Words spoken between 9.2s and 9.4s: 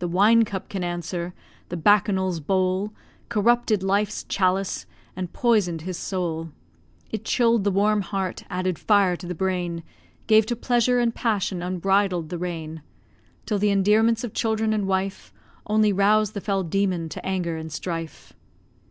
the